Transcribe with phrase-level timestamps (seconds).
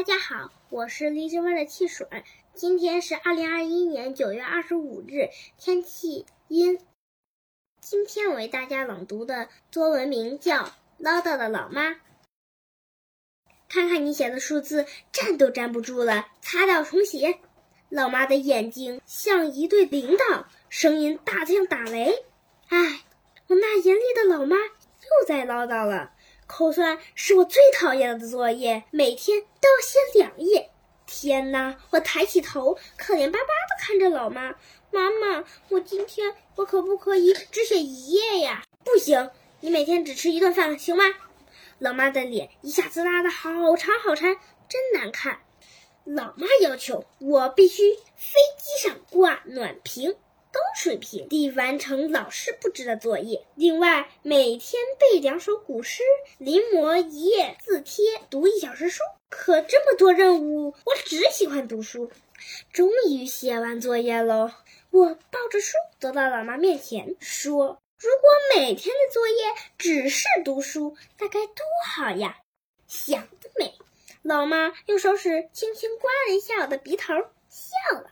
[0.00, 2.06] 大家好，我是荔枝味的汽水。
[2.54, 6.80] 今天是二零二一年九月二十五日，天气阴。
[7.82, 10.64] 今天我为大家朗读的作文名叫
[10.96, 11.90] 《唠叨的老妈》。
[13.68, 17.38] 看看你写的数字，站都站不住了，擦掉重写。
[17.90, 22.24] 老妈的眼睛像一对铃铛，声音大得像打雷。
[22.68, 23.04] 唉，
[23.48, 26.14] 我那严厉的老妈又在唠叨了。
[26.50, 30.70] 口算是我最讨厌的作业，每天都要写两页。
[31.06, 31.76] 天哪！
[31.90, 34.54] 我抬起头，可怜巴巴地看着老妈。
[34.92, 38.64] 妈妈，我今天我可不可以只写一页呀？
[38.84, 41.04] 不行，你每天只吃一顿饭，行吗？
[41.78, 44.36] 老妈的脸一下子拉得好长好长，
[44.68, 45.40] 真难看。
[46.04, 50.16] 老妈要求我必须飞机上挂暖瓶。
[50.52, 56.02] 高水平地完成老师布置的作业，另外每天背两首古诗，
[56.38, 59.02] 临摹一页字帖，读一小时书。
[59.28, 62.10] 可这么多任务，我只喜欢读书。
[62.72, 64.50] 终于写完作业喽！
[64.90, 69.34] 我抱着书走到老妈面前，说：“如果每天的作业
[69.78, 72.38] 只是读书，那该多好呀！”
[72.88, 73.74] 想得美！
[74.22, 77.14] 老妈用手指轻轻刮了一下我的鼻头，
[77.48, 78.10] 笑了。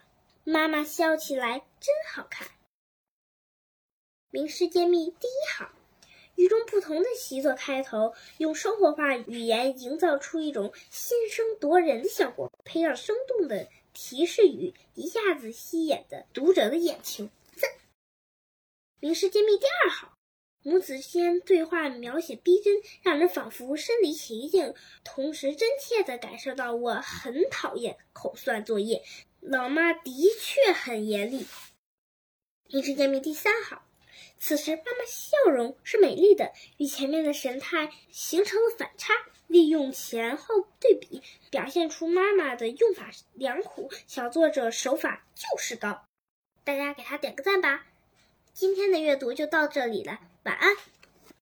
[0.51, 2.49] 妈妈笑起来真好看。
[4.31, 5.71] 名师揭秘第一好，
[6.37, 17.29] 与众不同的习作开头，用生活化语言营造出一种心声夺人的效果，配上生动的提示语，一下子吸引的读者的眼球。
[17.55, 17.71] 赞。
[19.01, 20.15] 名师揭秘第二好，
[20.63, 29.05] 母子间对话描写逼真，让人仿佛身临其境，同时真切地感受到我很讨厌口算作业。
[29.41, 31.47] 老妈的确很严厉。
[32.71, 33.83] 名师揭秘第三好，
[34.39, 39.15] 此时妈妈笑容是美丽的，与前面的神态形成了反差。
[39.47, 46.05] 利用前后对比，表现出妈妈的用法良苦，小作者手法就是高。
[46.65, 47.87] 大家给他点个赞吧。
[48.53, 50.77] 今天的阅读就到这里了，晚安。